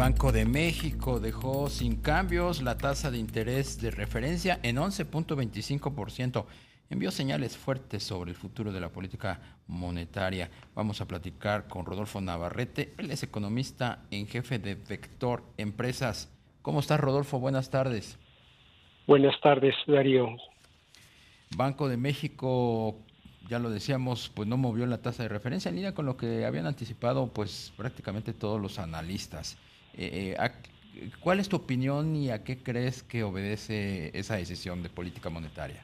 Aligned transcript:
Banco 0.00 0.32
de 0.32 0.46
México 0.46 1.20
dejó 1.20 1.68
sin 1.68 1.96
cambios 1.96 2.62
la 2.62 2.78
tasa 2.78 3.10
de 3.10 3.18
interés 3.18 3.82
de 3.82 3.90
referencia 3.90 4.58
en 4.62 4.76
11.25%. 4.76 6.46
Envió 6.88 7.10
señales 7.10 7.58
fuertes 7.58 8.02
sobre 8.02 8.30
el 8.30 8.36
futuro 8.38 8.72
de 8.72 8.80
la 8.80 8.88
política 8.88 9.58
monetaria. 9.66 10.48
Vamos 10.74 11.02
a 11.02 11.06
platicar 11.06 11.68
con 11.68 11.84
Rodolfo 11.84 12.18
Navarrete. 12.22 12.94
Él 12.96 13.10
es 13.10 13.22
economista 13.24 14.06
en 14.10 14.26
jefe 14.26 14.58
de 14.58 14.74
Vector 14.74 15.42
Empresas. 15.58 16.34
¿Cómo 16.62 16.80
estás, 16.80 16.98
Rodolfo? 16.98 17.38
Buenas 17.38 17.68
tardes. 17.68 18.18
Buenas 19.06 19.38
tardes, 19.42 19.74
Darío. 19.86 20.28
Banco 21.54 21.90
de 21.90 21.98
México 21.98 22.96
ya 23.50 23.58
lo 23.58 23.68
decíamos, 23.68 24.30
pues 24.34 24.48
no 24.48 24.56
movió 24.56 24.86
la 24.86 25.02
tasa 25.02 25.24
de 25.24 25.28
referencia 25.28 25.68
en 25.68 25.74
línea 25.74 25.92
con 25.92 26.06
lo 26.06 26.16
que 26.16 26.46
habían 26.46 26.64
anticipado 26.64 27.26
pues 27.34 27.74
prácticamente 27.76 28.32
todos 28.32 28.58
los 28.58 28.78
analistas. 28.78 29.58
Eh, 29.96 30.34
eh, 30.36 31.10
¿Cuál 31.20 31.40
es 31.40 31.48
tu 31.48 31.56
opinión 31.56 32.16
y 32.16 32.30
a 32.30 32.44
qué 32.44 32.58
crees 32.62 33.02
que 33.02 33.22
obedece 33.22 34.10
esa 34.18 34.36
decisión 34.36 34.82
de 34.82 34.88
política 34.88 35.30
monetaria? 35.30 35.82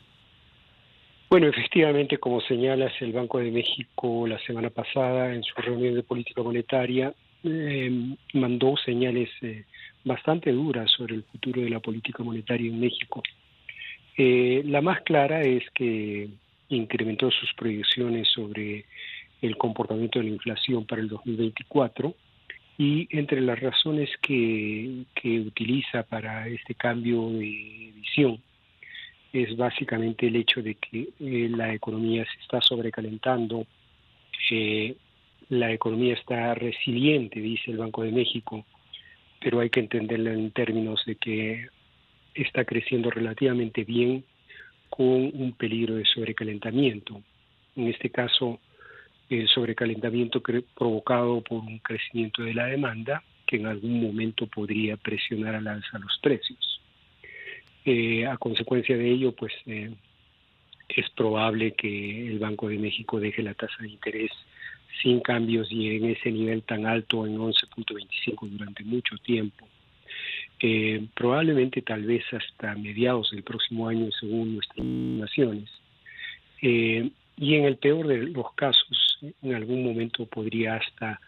Bueno, 1.28 1.48
efectivamente, 1.48 2.18
como 2.18 2.40
señalas, 2.40 2.92
el 3.00 3.12
Banco 3.12 3.38
de 3.38 3.50
México 3.50 4.26
la 4.26 4.38
semana 4.40 4.70
pasada 4.70 5.34
en 5.34 5.42
su 5.42 5.60
reunión 5.60 5.94
de 5.94 6.02
política 6.02 6.42
monetaria 6.42 7.12
eh, 7.42 8.14
mandó 8.34 8.76
señales 8.76 9.30
bastante 10.04 10.52
duras 10.52 10.90
sobre 10.90 11.16
el 11.16 11.24
futuro 11.24 11.62
de 11.62 11.70
la 11.70 11.80
política 11.80 12.22
monetaria 12.22 12.70
en 12.70 12.80
México. 12.80 13.22
la 14.16 14.80
más 14.80 15.00
clara 15.02 15.40
es 15.42 15.64
que 15.74 16.28
incrementó 16.68 17.30
sus 17.30 17.52
proyecciones 17.54 18.28
sobre 18.28 18.84
el 19.42 19.56
comportamiento 19.56 20.18
de 20.18 20.26
la 20.26 20.30
inflación 20.32 20.84
para 20.86 21.02
el 21.02 21.08
2024 21.08 22.14
y 22.78 23.08
entre 23.10 23.40
las 23.40 23.58
razones 23.60 24.10
que, 24.20 25.04
utiliza 25.24 26.02
para 26.02 26.48
este 26.48 26.74
cambio 26.74 27.30
de 27.30 27.92
visión 27.94 28.40
es 29.32 29.56
básicamente 29.56 30.26
el 30.28 30.36
hecho 30.36 30.62
de 30.62 30.76
que 30.76 31.08
eh, 31.20 31.48
la 31.50 31.74
economía 31.74 32.24
se 32.24 32.40
está 32.40 32.60
sobrecalentando, 32.60 33.66
eh, 34.50 34.96
la 35.48 35.72
economía 35.72 36.14
está 36.14 36.54
resiliente, 36.54 37.40
dice 37.40 37.70
el 37.70 37.78
Banco 37.78 38.02
de 38.02 38.12
México, 38.12 38.64
pero 39.40 39.60
hay 39.60 39.70
que 39.70 39.80
entenderla 39.80 40.32
en 40.32 40.50
términos 40.52 41.02
de 41.06 41.16
que 41.16 41.68
está 42.34 42.64
creciendo 42.64 43.10
relativamente 43.10 43.84
bien 43.84 44.24
con 44.88 45.06
un 45.06 45.52
peligro 45.52 45.96
de 45.96 46.04
sobrecalentamiento. 46.04 47.20
En 47.74 47.88
este 47.88 48.10
caso, 48.10 48.60
el 49.28 49.48
sobrecalentamiento 49.48 50.42
provocado 50.74 51.40
por 51.42 51.60
un 51.60 51.78
crecimiento 51.78 52.42
de 52.42 52.54
la 52.54 52.66
demanda 52.66 53.22
que 53.46 53.56
en 53.56 53.66
algún 53.66 54.02
momento 54.02 54.46
podría 54.46 54.96
presionar 54.96 55.54
al 55.54 55.66
alza 55.68 55.98
los 55.98 56.18
precios. 56.22 56.80
Eh, 57.84 58.26
a 58.26 58.36
consecuencia 58.36 58.96
de 58.96 59.08
ello, 59.10 59.32
pues 59.32 59.52
eh, 59.66 59.92
es 60.88 61.10
probable 61.10 61.72
que 61.72 62.26
el 62.26 62.38
Banco 62.38 62.68
de 62.68 62.78
México 62.78 63.20
deje 63.20 63.42
la 63.42 63.54
tasa 63.54 63.76
de 63.80 63.88
interés 63.88 64.30
sin 65.02 65.20
cambios 65.20 65.70
y 65.70 65.96
en 65.96 66.06
ese 66.06 66.30
nivel 66.30 66.62
tan 66.62 66.86
alto 66.86 67.26
en 67.26 67.38
11.25 67.38 68.48
durante 68.48 68.82
mucho 68.84 69.16
tiempo. 69.18 69.68
Eh, 70.60 71.06
probablemente 71.14 71.82
tal 71.82 72.04
vez 72.04 72.24
hasta 72.32 72.74
mediados 72.76 73.30
del 73.30 73.42
próximo 73.42 73.88
año 73.88 74.08
según 74.18 74.54
nuestras 74.54 74.78
estimaciones. 74.78 75.70
Eh, 76.62 77.10
y 77.36 77.54
en 77.54 77.64
el 77.64 77.76
peor 77.76 78.06
de 78.06 78.18
los 78.28 78.52
casos, 78.54 79.05
en 79.22 79.54
algún 79.54 79.84
momento 79.84 80.26
podría 80.26 80.76
hasta 80.76 81.20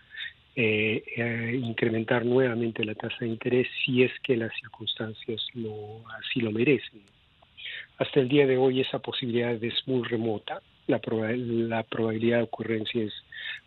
eh, 0.56 1.04
eh, 1.16 1.60
incrementar 1.62 2.24
nuevamente 2.24 2.84
la 2.84 2.94
tasa 2.94 3.16
de 3.20 3.28
interés 3.28 3.68
si 3.84 4.02
es 4.02 4.12
que 4.22 4.36
las 4.36 4.52
circunstancias 4.60 5.40
lo, 5.54 6.02
así 6.18 6.40
lo 6.40 6.50
merecen. 6.50 7.00
Hasta 7.98 8.20
el 8.20 8.28
día 8.28 8.46
de 8.46 8.56
hoy 8.56 8.80
esa 8.80 8.98
posibilidad 8.98 9.62
es 9.62 9.74
muy 9.86 10.02
remota, 10.06 10.60
la, 10.86 11.00
la 11.04 11.82
probabilidad 11.84 12.38
de 12.38 12.42
ocurrencia 12.44 13.04
es 13.04 13.12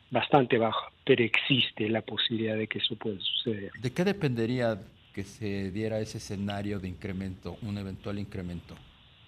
bastante 0.10 0.58
baja, 0.58 0.92
pero 1.06 1.24
existe 1.24 1.88
la 1.90 2.02
posibilidad 2.02 2.58
de 2.58 2.68
que 2.68 2.80
eso 2.80 2.96
pueda 2.96 3.18
suceder. 3.20 3.72
¿De 3.82 3.92
qué 3.92 4.04
dependería 4.04 4.78
que 5.14 5.24
se 5.24 5.72
diera 5.72 6.00
ese 6.00 6.18
escenario 6.18 6.80
de 6.80 6.90
incremento, 6.90 7.58
un 7.62 7.78
eventual 7.78 8.20
incremento? 8.20 8.76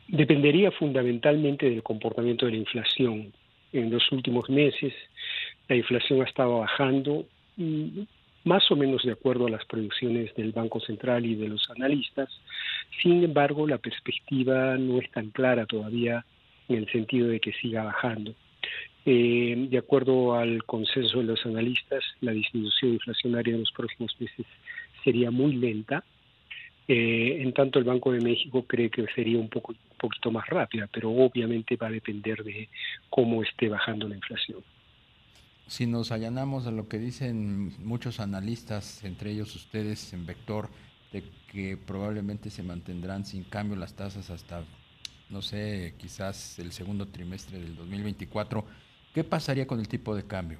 Dependería 0.07 0.71
fundamentalmente 0.71 1.69
del 1.69 1.81
comportamiento 1.81 2.45
de 2.45 2.51
la 2.51 2.57
inflación. 2.57 3.31
En 3.73 3.91
los 3.91 4.11
últimos 4.11 4.49
meses 4.49 4.93
la 5.67 5.75
inflación 5.75 6.21
ha 6.21 6.25
estado 6.25 6.59
bajando 6.59 7.25
mm, 7.57 8.01
más 8.45 8.69
o 8.71 8.75
menos 8.75 9.03
de 9.03 9.11
acuerdo 9.11 9.47
a 9.47 9.49
las 9.49 9.65
proyecciones 9.65 10.33
del 10.35 10.51
Banco 10.51 10.79
Central 10.79 11.25
y 11.25 11.35
de 11.35 11.47
los 11.47 11.69
analistas. 11.69 12.29
Sin 13.01 13.23
embargo, 13.23 13.67
la 13.67 13.77
perspectiva 13.77 14.77
no 14.77 14.99
es 14.99 15.09
tan 15.11 15.29
clara 15.29 15.65
todavía 15.65 16.25
en 16.67 16.77
el 16.77 16.91
sentido 16.91 17.27
de 17.27 17.39
que 17.39 17.53
siga 17.53 17.83
bajando. 17.83 18.33
Eh, 19.05 19.67
de 19.69 19.77
acuerdo 19.77 20.35
al 20.35 20.63
consenso 20.63 21.19
de 21.19 21.25
los 21.25 21.45
analistas, 21.45 22.03
la 22.21 22.31
disminución 22.31 22.93
inflacionaria 22.93 23.53
en 23.53 23.61
los 23.61 23.71
próximos 23.71 24.15
meses 24.19 24.45
sería 25.03 25.31
muy 25.31 25.53
lenta. 25.55 26.03
Eh, 26.87 27.41
en 27.41 27.53
tanto, 27.53 27.79
el 27.79 27.85
Banco 27.85 28.11
de 28.11 28.19
México 28.19 28.65
cree 28.67 28.89
que 28.89 29.05
sería 29.15 29.39
un, 29.39 29.49
poco, 29.49 29.71
un 29.71 29.97
poquito 29.97 30.31
más 30.31 30.45
rápida, 30.47 30.89
pero 30.91 31.11
obviamente 31.11 31.77
va 31.77 31.87
a 31.87 31.91
depender 31.91 32.43
de 32.43 32.67
cómo 33.09 33.41
esté 33.41 33.69
bajando 33.69 34.07
la 34.07 34.15
inflación. 34.15 34.61
Si 35.67 35.87
nos 35.87 36.11
allanamos 36.11 36.67
a 36.67 36.71
lo 36.71 36.89
que 36.89 36.99
dicen 36.99 37.71
muchos 37.85 38.19
analistas, 38.19 39.03
entre 39.05 39.31
ellos 39.31 39.55
ustedes 39.55 40.13
en 40.13 40.25
Vector, 40.25 40.69
de 41.13 41.23
que 41.51 41.77
probablemente 41.77 42.49
se 42.49 42.63
mantendrán 42.63 43.25
sin 43.25 43.43
cambio 43.45 43.77
las 43.77 43.95
tasas 43.95 44.29
hasta, 44.29 44.63
no 45.29 45.41
sé, 45.41 45.93
quizás 45.97 46.59
el 46.59 46.73
segundo 46.73 47.07
trimestre 47.07 47.59
del 47.59 47.75
2024, 47.77 48.65
¿qué 49.13 49.23
pasaría 49.23 49.65
con 49.65 49.79
el 49.79 49.87
tipo 49.87 50.15
de 50.15 50.25
cambio? 50.27 50.59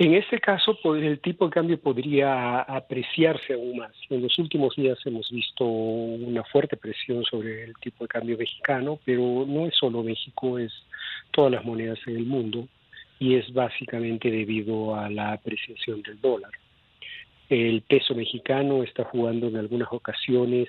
En 0.00 0.14
este 0.14 0.38
caso, 0.38 0.78
pues, 0.80 1.02
el 1.02 1.18
tipo 1.18 1.46
de 1.46 1.50
cambio 1.50 1.80
podría 1.80 2.60
apreciarse 2.60 3.54
aún 3.54 3.78
más. 3.78 3.90
En 4.10 4.22
los 4.22 4.38
últimos 4.38 4.76
días 4.76 4.96
hemos 5.04 5.28
visto 5.28 5.64
una 5.64 6.44
fuerte 6.44 6.76
presión 6.76 7.24
sobre 7.24 7.64
el 7.64 7.74
tipo 7.80 8.04
de 8.04 8.08
cambio 8.08 8.38
mexicano, 8.38 9.00
pero 9.04 9.44
no 9.44 9.66
es 9.66 9.74
solo 9.76 10.04
México, 10.04 10.56
es 10.56 10.72
todas 11.32 11.50
las 11.50 11.64
monedas 11.64 11.98
en 12.06 12.16
el 12.16 12.26
mundo 12.26 12.68
y 13.18 13.34
es 13.34 13.52
básicamente 13.52 14.30
debido 14.30 14.94
a 14.94 15.10
la 15.10 15.32
apreciación 15.32 16.00
del 16.02 16.20
dólar. 16.20 16.52
El 17.48 17.82
peso 17.82 18.14
mexicano 18.14 18.84
está 18.84 19.02
jugando 19.02 19.48
en 19.48 19.56
algunas 19.56 19.88
ocasiones 19.90 20.68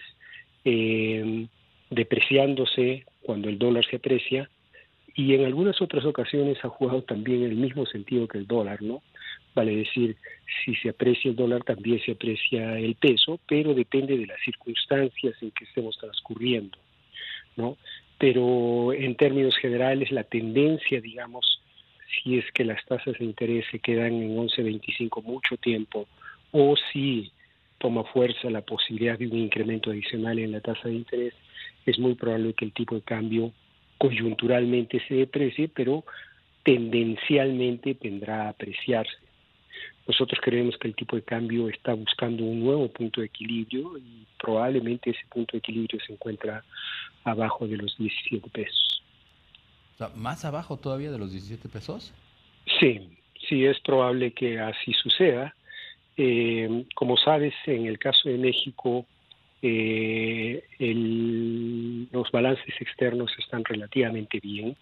eh, 0.66 1.46
depreciándose 1.92 3.06
cuando 3.22 3.48
el 3.48 3.60
dólar 3.60 3.86
se 3.86 3.98
aprecia 3.98 4.50
y 5.14 5.36
en 5.36 5.46
algunas 5.46 5.80
otras 5.84 6.04
ocasiones 6.06 6.58
ha 6.64 6.70
jugado 6.70 7.04
también 7.04 7.44
en 7.44 7.52
el 7.52 7.58
mismo 7.58 7.86
sentido 7.86 8.28
que 8.28 8.40
el 8.40 8.48
dólar, 8.48 8.82
¿no? 8.82 9.04
Vale 9.56 9.76
decir, 9.76 10.16
si 10.64 10.76
se 10.76 10.90
aprecia 10.90 11.30
el 11.30 11.36
dólar 11.36 11.64
también 11.64 12.00
se 12.06 12.12
aprecia 12.12 12.78
el 12.78 12.96
peso, 12.96 13.40
pero 13.48 13.74
depende 13.74 14.18
de 14.18 14.28
las 14.28 14.40
circunstancias 14.42 15.36
en 15.42 15.52
que 15.52 15.66
estemos 15.66 15.98
transcurriendo, 15.98 16.78
¿no? 17.56 17.78
Pero 18.18 18.94
en 18.94 19.16
términos 19.16 19.56
generales 19.58 20.12
la 20.12 20.24
tendencia, 20.24 21.02
digamos, 21.02 21.62
si 22.24 22.38
es 22.38 22.46
que 22.54 22.66
las 22.66 22.84
tasas 22.86 23.18
de 23.18 23.26
interés 23.26 23.66
se 23.72 23.80
quedan 23.80 24.14
en 24.14 24.38
11.25 24.38 25.24
mucho 25.24 25.58
tiempo 25.58 26.08
o 26.52 26.76
si 26.92 27.32
toma 27.78 28.04
fuerza 28.04 28.50
la 28.50 28.62
posibilidad 28.62 29.18
de 29.18 29.28
un 29.28 29.38
incremento 29.38 29.92
adicional 29.92 30.40
en 30.40 30.52
la 30.52 30.62
tasa 30.62 30.90
de 30.90 30.96
interés, 30.96 31.34
es 31.86 31.98
muy 31.98 32.16
probable 32.16 32.54
que 32.54 32.66
el 32.66 32.74
tipo 32.74 32.96
de 32.96 33.02
cambio 33.02 33.54
coyunturalmente 33.98 35.02
se 35.08 35.16
deprecie, 35.16 35.70
pero 35.70 36.04
tendencialmente 36.64 37.96
tendrá 37.96 38.46
a 38.46 38.50
apreciarse. 38.50 39.29
Nosotros 40.10 40.40
creemos 40.42 40.76
que 40.80 40.88
el 40.88 40.96
tipo 40.96 41.16
de 41.16 41.22
cambio 41.22 41.70
está 41.70 41.94
buscando 41.94 42.44
un 42.44 42.62
nuevo 42.62 42.88
punto 42.88 43.22
de 43.22 43.28
equilibrio 43.28 43.96
y 44.00 44.26
probablemente 44.40 45.12
ese 45.12 45.22
punto 45.30 45.52
de 45.52 45.60
equilibrio 45.60 46.00
se 46.04 46.14
encuentra 46.14 46.64
abajo 47.24 47.68
de 47.68 47.78
los 47.78 47.96
17 47.96 48.50
pesos. 48.50 49.04
¿Más 50.16 50.46
abajo 50.46 50.78
todavía 50.78 51.12
de 51.12 51.20
los 51.20 51.32
17 51.32 51.70
pesos? 51.70 52.12
Sí, 52.80 53.08
sí, 53.48 53.66
es 53.66 53.80
probable 53.82 54.32
que 54.32 54.60
así 54.60 54.94
suceda. 54.94 55.54
Eh, 56.18 56.86
como 56.96 57.16
sabes, 57.16 57.54
en 57.68 57.86
el 57.86 58.00
caso 58.00 58.30
de 58.30 58.40
México, 58.40 59.06
eh, 59.62 60.64
los 62.12 62.32
balances 62.32 62.74
externos 62.82 63.32
están 63.38 63.64
relativamente 63.64 64.40
bien. 64.40 64.76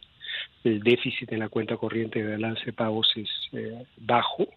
El 0.63 0.79
déficit 0.79 1.33
en 1.33 1.39
la 1.39 1.49
cuenta 1.49 1.75
corriente 1.75 2.23
de 2.23 2.31
balance 2.31 2.63
de 2.63 2.71
pagos 2.71 3.11
es 3.17 3.29
eh, 3.51 3.83
bajo 3.97 4.47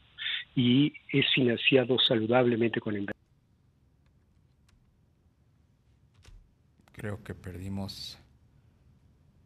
y 0.55 0.93
es 1.13 1.27
financiado 1.35 1.99
saludablemente 1.99 2.81
con 2.81 2.95
inversión. 2.95 3.21
Creo 6.93 7.23
que 7.23 7.35
perdimos 7.35 8.19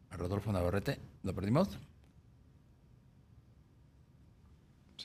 a 0.09 0.17
Rodolfo 0.17 0.51
Navarrete. 0.51 0.99
¿Lo 1.23 1.33
perdimos? 1.33 1.79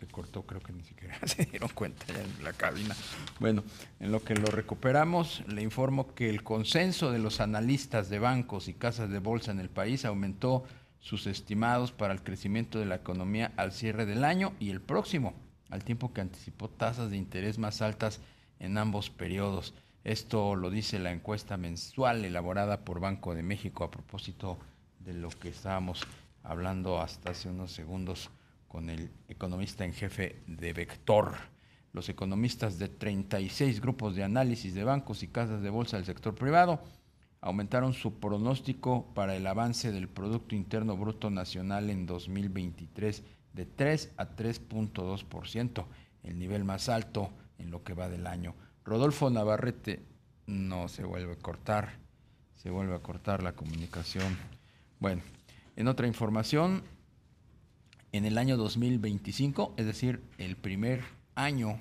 se 0.01 0.07
cortó, 0.07 0.43
creo 0.43 0.63
que 0.63 0.73
ni 0.73 0.83
siquiera 0.83 1.15
se 1.27 1.45
dieron 1.45 1.69
cuenta 1.69 2.07
ya 2.07 2.23
en 2.23 2.43
la 2.43 2.55
cabina. 2.55 2.97
Bueno, 3.39 3.63
en 4.01 4.11
lo 4.11 4.25
que 4.25 4.35
lo 4.35 4.47
recuperamos, 4.47 5.43
le 5.47 5.63
informo 5.63 6.15
que 6.15 6.31
el 6.31 6.43
consenso 6.43 7.13
de 7.13 7.19
los 7.19 7.41
analistas 7.41 8.09
de 8.09 8.19
bancos 8.19 8.69
y 8.69 8.75
casas 8.75 9.11
de 9.11 9.19
bolsa 9.19 9.51
en 9.51 9.61
el 9.61 9.69
país 9.69 10.07
aumentó 10.07 10.65
sus 11.01 11.27
estimados 11.27 11.93
para 11.93 12.15
el 12.15 12.23
crecimiento 12.23 12.79
de 12.79 12.87
la 12.87 12.97
economía 12.97 13.53
al 13.57 13.73
cierre 13.73 14.07
del 14.07 14.25
año 14.25 14.55
y 14.59 14.71
el 14.71 14.81
próximo, 14.81 15.35
al 15.71 15.85
tiempo 15.85 16.13
que 16.13 16.21
anticipó 16.21 16.69
tasas 16.69 17.11
de 17.11 17.17
interés 17.17 17.59
más 17.59 17.83
altas 17.83 18.21
en 18.59 18.77
ambos 18.79 19.11
periodos. 19.11 19.75
Esto 20.05 20.57
lo 20.57 20.71
dice 20.71 20.99
la 20.99 21.13
encuesta 21.13 21.57
mensual 21.57 22.25
elaborada 22.25 22.85
por 22.85 23.01
Banco 23.01 23.35
de 23.35 23.43
México 23.43 23.85
a 23.85 23.91
propósito 23.91 24.59
de 24.99 25.15
lo 25.15 25.29
que 25.31 25.49
estábamos 25.49 26.07
hablando 26.43 27.01
hasta 27.01 27.31
hace 27.31 27.49
unos 27.49 27.73
segundos 27.73 28.31
con 28.67 28.89
el 28.89 29.11
economista 29.29 29.85
en 29.85 29.93
jefe 29.93 30.43
de 30.47 30.73
Vector. 30.73 31.35
Los 31.93 32.09
economistas 32.09 32.79
de 32.79 32.89
36 32.89 33.81
grupos 33.81 34.15
de 34.15 34.23
análisis 34.23 34.75
de 34.75 34.85
bancos 34.85 35.23
y 35.23 35.29
casas 35.29 35.61
de 35.61 35.71
bolsa 35.71 35.97
del 35.97 36.07
sector 36.07 36.35
privado 36.35 36.81
aumentaron 37.41 37.95
su 37.95 38.21
pronóstico 38.21 39.13
para 39.15 39.35
el 39.35 39.47
avance 39.47 39.93
del 39.93 40.09
Producto 40.09 40.55
Interno 40.55 40.97
Bruto 40.97 41.31
Nacional 41.31 41.91
en 41.91 42.07
2023 42.07 43.25
de 43.53 43.67
3 43.67 44.13
a 44.17 44.37
3.2%, 44.37 45.87
el 46.23 46.39
nivel 46.39 46.65
más 46.65 46.89
alto 46.89 47.31
en 47.59 47.71
lo 47.71 47.83
que 47.83 47.95
va 47.95 48.09
del 48.09 48.27
año. 48.27 48.55
Rodolfo 48.85 49.31
Navarrete 49.31 50.05
no 50.47 50.89
se 50.89 51.05
vuelve 51.05 51.33
a 51.33 51.37
cortar, 51.37 51.99
se 52.55 52.71
vuelve 52.71 52.95
a 52.95 53.01
cortar 53.01 53.43
la 53.43 53.53
comunicación. 53.53 54.37
Bueno, 54.99 55.23
en 55.77 55.89
otra 55.89 56.07
información, 56.07 56.83
en 58.13 58.25
el 58.25 58.39
año 58.39 58.57
2025, 58.57 59.75
es 59.77 59.87
decir, 59.87 60.23
el 60.39 60.57
primer 60.57 61.03
año 61.35 61.79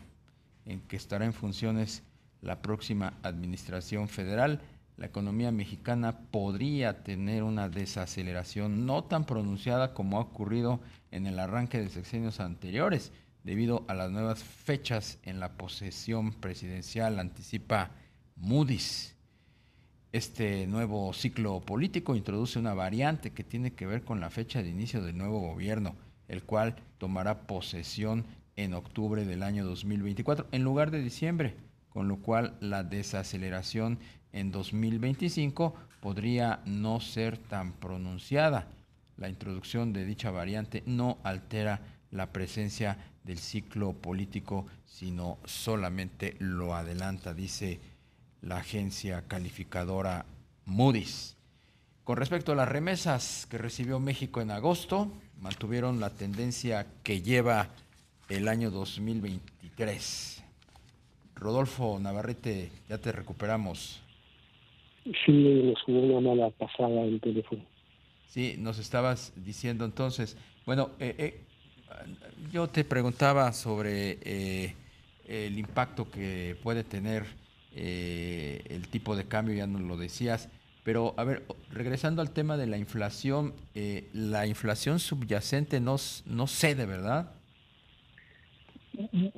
en 0.65 0.81
que 0.81 0.95
estará 0.95 1.25
en 1.25 1.33
funciones 1.33 2.03
la 2.41 2.61
próxima 2.61 3.13
administración 3.23 4.07
federal, 4.07 4.61
la 4.99 5.07
economía 5.07 5.51
mexicana 5.51 6.19
podría 6.29 7.03
tener 7.03 7.43
una 7.43 7.69
desaceleración 7.69 8.85
no 8.85 9.05
tan 9.05 9.25
pronunciada 9.25 9.93
como 9.93 10.17
ha 10.17 10.21
ocurrido 10.21 10.81
en 11.09 11.25
el 11.25 11.39
arranque 11.39 11.79
de 11.79 11.89
sexenios 11.89 12.39
anteriores, 12.39 13.11
debido 13.43 13.85
a 13.87 13.93
las 13.93 14.11
nuevas 14.11 14.43
fechas 14.43 15.17
en 15.23 15.39
la 15.39 15.53
posesión 15.53 16.33
presidencial, 16.33 17.17
anticipa 17.17 17.91
Moody's. 18.35 19.15
Este 20.11 20.67
nuevo 20.67 21.13
ciclo 21.13 21.61
político 21.61 22.15
introduce 22.15 22.59
una 22.59 22.73
variante 22.73 23.31
que 23.31 23.43
tiene 23.43 23.73
que 23.73 23.85
ver 23.85 24.03
con 24.03 24.19
la 24.19 24.29
fecha 24.29 24.61
de 24.61 24.69
inicio 24.69 25.01
del 25.01 25.17
nuevo 25.17 25.39
gobierno 25.39 25.95
el 26.29 26.43
cual 26.43 26.75
tomará 26.97 27.41
posesión 27.41 28.25
en 28.55 28.73
octubre 28.73 29.25
del 29.25 29.43
año 29.43 29.65
2024 29.65 30.47
en 30.51 30.63
lugar 30.63 30.91
de 30.91 31.01
diciembre, 31.01 31.55
con 31.89 32.07
lo 32.07 32.17
cual 32.17 32.55
la 32.59 32.83
desaceleración 32.83 33.99
en 34.31 34.51
2025 34.51 35.75
podría 36.01 36.61
no 36.65 36.99
ser 36.99 37.37
tan 37.37 37.73
pronunciada. 37.73 38.67
La 39.17 39.29
introducción 39.29 39.91
de 39.91 40.05
dicha 40.05 40.31
variante 40.31 40.83
no 40.85 41.17
altera 41.23 41.81
la 42.11 42.31
presencia 42.31 42.97
del 43.23 43.37
ciclo 43.37 43.93
político, 43.93 44.65
sino 44.85 45.37
solamente 45.45 46.35
lo 46.39 46.75
adelanta, 46.75 47.33
dice 47.33 47.79
la 48.41 48.57
agencia 48.57 49.23
calificadora 49.27 50.25
Moody's. 50.65 51.35
Con 52.03 52.17
respecto 52.17 52.53
a 52.53 52.55
las 52.55 52.69
remesas 52.69 53.45
que 53.49 53.57
recibió 53.57 53.99
México 53.99 54.41
en 54.41 54.51
agosto, 54.51 55.11
mantuvieron 55.37 55.99
la 55.99 56.09
tendencia 56.09 56.87
que 57.03 57.21
lleva 57.21 57.69
el 58.29 58.47
año 58.47 58.71
2023. 58.71 60.43
Rodolfo 61.39 61.99
Navarrete, 61.99 62.69
ya 62.87 62.97
te 62.97 63.11
recuperamos. 63.11 64.01
Sí, 65.25 65.31
nos 65.63 65.81
jugó 65.83 66.01
una 66.01 66.29
mala 66.29 66.49
pasada 66.51 67.01
el 67.03 67.19
teléfono. 67.19 67.63
Sí, 68.27 68.55
nos 68.59 68.77
estabas 68.77 69.33
diciendo 69.35 69.85
entonces, 69.85 70.37
bueno, 70.65 70.91
eh, 70.99 71.15
eh, 71.17 71.41
yo 72.51 72.67
te 72.67 72.83
preguntaba 72.83 73.51
sobre 73.53 74.19
eh, 74.21 74.75
el 75.27 75.57
impacto 75.57 76.11
que 76.11 76.55
puede 76.61 76.83
tener 76.83 77.25
el 77.71 78.87
tipo 78.89 79.15
de 79.15 79.25
cambio, 79.25 79.55
ya 79.55 79.67
nos 79.67 79.81
lo 79.81 79.95
decías, 79.95 80.49
pero, 80.83 81.13
a 81.17 81.23
ver, 81.23 81.45
regresando 81.71 82.21
al 82.21 82.31
tema 82.31 82.57
de 82.57 82.65
la 82.65 82.77
inflación, 82.77 83.53
eh, 83.75 84.09
la 84.13 84.47
inflación 84.47 84.99
subyacente 84.99 85.79
no, 85.79 85.97
no 86.25 86.47
cede, 86.47 86.87
¿verdad? 86.87 87.31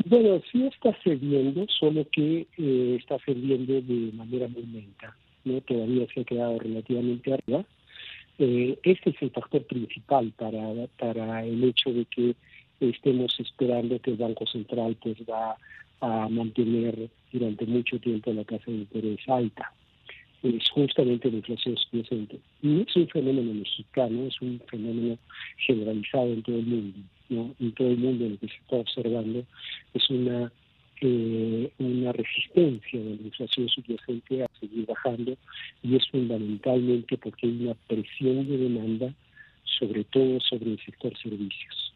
Bueno, 0.05 0.41
sí 0.51 0.65
está 0.65 0.97
cediendo, 1.03 1.67
solo 1.67 2.07
que 2.11 2.47
eh, 2.57 2.97
está 2.99 3.19
cediendo 3.19 3.73
de 3.81 4.11
manera 4.13 4.47
muy 4.47 4.63
lenta. 4.63 5.15
¿no? 5.45 5.61
Todavía 5.61 6.07
se 6.13 6.21
ha 6.21 6.23
quedado 6.23 6.57
relativamente 6.59 7.33
arriba. 7.33 7.63
Eh, 8.39 8.79
este 8.83 9.11
es 9.11 9.21
el 9.21 9.29
factor 9.29 9.63
principal 9.67 10.33
para, 10.35 10.87
para 10.97 11.45
el 11.45 11.63
hecho 11.63 11.93
de 11.93 12.05
que 12.05 12.35
estemos 12.79 13.39
esperando 13.39 13.99
que 13.99 14.11
el 14.11 14.17
Banco 14.17 14.47
Central 14.47 14.97
pues 15.01 15.17
va 15.29 15.55
a 15.99 16.27
mantener 16.29 17.09
durante 17.31 17.65
mucho 17.67 17.99
tiempo 17.99 18.33
la 18.33 18.43
tasa 18.43 18.65
de 18.65 18.77
interés 18.77 19.19
alta 19.27 19.71
es 20.43 20.69
justamente 20.71 21.29
la 21.29 21.37
inflación 21.37 21.77
subyacente. 21.77 22.39
No 22.61 22.81
es 22.81 22.95
un 22.95 23.07
fenómeno 23.09 23.53
mexicano, 23.53 24.25
es 24.25 24.41
un 24.41 24.59
fenómeno 24.67 25.17
generalizado 25.57 26.33
en 26.33 26.43
todo 26.43 26.57
el 26.57 26.65
mundo. 26.65 26.99
¿No? 27.31 27.55
En 27.59 27.71
todo 27.73 27.87
el 27.89 27.97
mundo 27.97 28.29
lo 28.29 28.37
que 28.37 28.47
se 28.47 28.55
está 28.55 28.75
observando 28.75 29.43
es 29.93 30.09
una 30.09 30.51
eh, 31.03 31.71
una 31.79 32.11
resistencia 32.11 32.99
de 32.99 33.15
la 33.15 33.21
inflación 33.23 33.67
subyacente 33.69 34.43
a 34.43 34.47
seguir 34.59 34.85
bajando 34.85 35.35
y 35.81 35.95
es 35.95 36.07
fundamentalmente 36.11 37.17
porque 37.17 37.47
hay 37.47 37.63
una 37.63 37.73
presión 37.73 38.47
de 38.47 38.55
demanda, 38.55 39.11
sobre 39.79 40.03
todo 40.03 40.39
sobre 40.41 40.73
el 40.73 40.79
sector 40.85 41.11
servicios. 41.17 41.93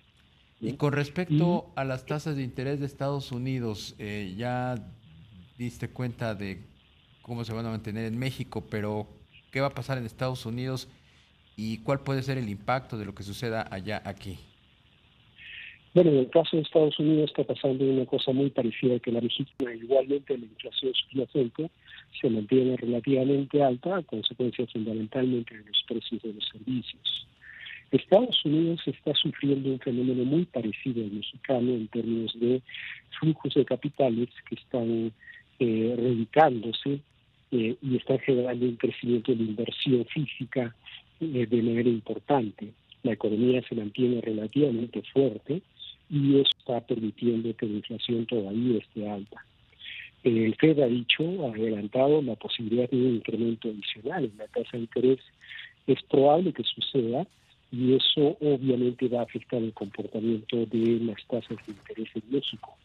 Y 0.59 0.73
con 0.73 0.93
respecto 0.93 1.71
a 1.75 1.83
las 1.83 2.07
tasas 2.07 2.35
de 2.35 2.41
interés 2.41 2.79
de 2.79 2.87
Estados 2.87 3.31
Unidos, 3.31 3.95
eh, 3.99 4.33
ya 4.35 4.73
diste 5.59 5.87
cuenta 5.87 6.33
de 6.33 6.63
cómo 7.21 7.45
se 7.45 7.53
van 7.53 7.67
a 7.67 7.69
mantener 7.69 8.05
en 8.05 8.17
México, 8.17 8.65
pero 8.71 9.07
¿qué 9.51 9.61
va 9.61 9.67
a 9.67 9.75
pasar 9.75 9.99
en 9.99 10.07
Estados 10.07 10.47
Unidos 10.47 10.87
y 11.55 11.77
cuál 11.79 11.99
puede 11.99 12.23
ser 12.23 12.39
el 12.39 12.49
impacto 12.49 12.97
de 12.97 13.05
lo 13.05 13.13
que 13.13 13.21
suceda 13.21 13.67
allá 13.69 14.01
aquí? 14.03 14.39
Bueno, 15.95 16.11
en 16.11 16.17
el 16.17 16.29
caso 16.29 16.57
de 16.57 16.63
Estados 16.63 16.99
Unidos 16.99 17.29
está 17.29 17.45
pasando 17.45 17.85
una 17.85 18.05
cosa 18.05 18.33
muy 18.33 18.49
parecida 18.49 18.99
que 18.99 19.13
la 19.13 19.21
mexicana. 19.21 19.73
Igualmente 19.73 20.37
la 20.37 20.43
inflación 20.43 20.93
subyacente 20.93 21.69
se 22.19 22.29
mantiene 22.29 22.75
relativamente 22.75 23.63
alta 23.63 23.95
a 23.95 24.03
consecuencia 24.03 24.67
fundamentalmente 24.67 25.57
de 25.57 25.63
los 25.63 25.83
precios 25.87 26.21
de 26.21 26.33
los 26.33 26.45
servicios. 26.49 27.27
Estados 27.91 28.43
Unidos 28.43 28.81
está 28.85 29.13
sufriendo 29.13 29.69
un 29.69 29.79
fenómeno 29.79 30.25
muy 30.25 30.43
parecido 30.43 31.01
al 31.01 31.11
mexicano 31.11 31.71
en 31.71 31.87
términos 31.87 32.37
de 32.41 32.61
flujos 33.17 33.53
de 33.53 33.63
capitales 33.63 34.27
que 34.49 34.55
están 34.55 35.13
eh, 35.59 36.25
eh, 37.51 37.77
y 37.81 37.95
está 37.95 38.19
generando 38.19 38.65
un 38.65 38.75
crecimiento 38.75 39.33
de 39.33 39.43
inversión 39.43 40.03
física 40.07 40.75
eh, 41.21 41.47
de 41.49 41.63
manera 41.63 41.87
importante. 41.87 42.73
La 43.03 43.13
economía 43.13 43.61
se 43.69 43.75
mantiene 43.75 44.19
relativamente 44.19 45.01
fuerte 45.13 45.61
y 46.09 46.39
eso 46.39 46.51
está 46.59 46.81
permitiendo 46.81 47.55
que 47.55 47.65
la 47.65 47.75
inflación 47.75 48.25
todavía 48.25 48.79
esté 48.79 49.09
alta. 49.09 49.45
El 50.23 50.55
Fed 50.55 50.79
ha 50.79 50.87
dicho, 50.87 51.23
ha 51.45 51.51
adelantado 51.51 52.21
la 52.21 52.35
posibilidad 52.35 52.89
de 52.89 52.97
un 52.97 53.15
incremento 53.15 53.69
adicional 53.69 54.25
en 54.25 54.37
la 54.37 54.47
tasa 54.47 54.69
de 54.73 54.79
interés. 54.79 55.19
Es 55.85 56.01
probable 56.03 56.53
que 56.53 56.63
suceda 56.63 57.27
y 57.71 57.93
eso 57.93 58.37
obviamente 58.41 59.07
va 59.07 59.19
a 59.19 59.23
afectar 59.23 59.61
el 59.61 59.73
comportamiento 59.73 60.65
de 60.65 60.99
las 61.01 61.23
tasas 61.27 61.57
de 61.65 61.73
interés 61.73 62.09
en 62.15 62.23
México 62.29 62.75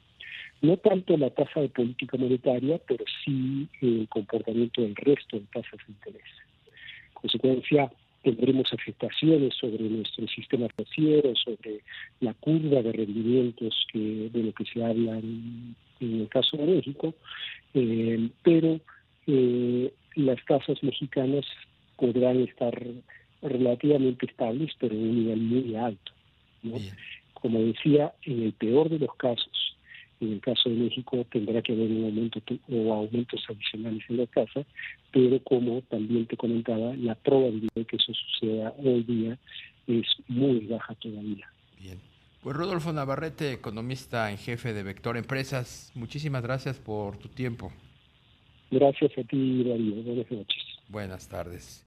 no 0.63 0.77
tanto 0.77 1.17
la 1.17 1.31
tasa 1.31 1.61
de 1.61 1.69
política 1.69 2.17
monetaria, 2.19 2.79
pero 2.87 3.05
sí 3.25 3.69
el 3.81 4.07
comportamiento 4.09 4.83
del 4.83 4.95
resto 4.97 5.39
de 5.39 5.47
tasas 5.53 5.79
de 5.87 5.93
interés. 5.93 6.29
En 7.09 7.15
consecuencia, 7.15 7.93
tendremos 8.23 8.73
afectaciones 8.73 9.55
sobre 9.55 9.83
nuestro 9.85 10.27
sistema 10.29 10.69
financiero, 10.77 11.35
sobre 11.37 11.81
la 12.21 12.35
curva 12.35 12.83
de 12.83 12.93
rendimientos 12.93 13.87
que, 13.93 14.31
de 14.33 14.43
lo 14.43 14.53
que 14.53 14.65
se 14.65 14.85
habla 14.85 15.19
en, 15.19 15.75
el 16.01 16.29
caso 16.29 16.57
de 16.57 16.67
México, 16.67 17.15
eh, 17.75 18.29
pero 18.43 18.81
eh, 19.27 19.93
las 20.17 20.45
tasas 20.47 20.83
mexicanas 20.83 21.45
podrán 21.97 22.41
estar 22.41 22.75
relativamente 23.43 24.27
estables, 24.27 24.73
pero 24.79 24.95
en 24.95 25.03
un 25.03 25.17
nivel 25.17 25.41
muy 25.41 25.77
alto. 25.77 26.13
Como 27.35 27.59
decía, 27.61 28.13
en 28.23 28.43
el 28.43 28.53
peor 28.53 28.91
de 28.91 28.99
los 28.99 29.15
casos, 29.17 29.51
en 30.21 30.33
el 30.33 30.41
caso 30.41 30.69
de 30.69 30.77
México 30.77 31.25
tendrá 31.31 31.63
que 31.63 31.73
haber 31.73 31.91
un 31.91 32.05
aumento 32.05 32.41
o 32.71 32.93
aumentos 32.93 33.43
adicionales 33.49 34.03
en 34.09 34.19
la 34.19 34.27
tasa, 34.27 34.65
pero 35.13 35.43
como 35.43 35.81
también 35.83 36.27
te 36.27 36.37
comentaba, 36.37 36.95
la 36.97 37.15
probabilidad 37.15 37.73
de 37.75 37.85
que 37.85 37.97
eso 37.97 38.13
suceda 38.13 38.75
hoy 38.79 39.03
día 39.03 39.39
es 39.87 40.07
muy 40.29 40.67
baja 40.67 40.95
todavía. 40.97 41.51
Bien. 41.79 41.99
Pues 42.43 42.57
Rodolfo 42.57 42.93
Navarrete, 42.93 43.53
economista 43.53 44.31
en 44.31 44.39
jefe 44.39 44.73
de 44.73 44.83
Vector 44.83 45.17
Empresas, 45.17 45.93
muchísimas 45.95 46.43
gracias 46.43 46.79
por 46.79 47.19
tu 47.19 47.29
tiempo. 47.29 47.71
Gracias 48.71 49.11
a 49.19 49.23
ti, 49.25 49.65
Darío. 49.65 50.03
Buenas 50.03 50.31
noches. 50.31 50.63
Buenas 50.89 51.29
tardes. 51.29 51.79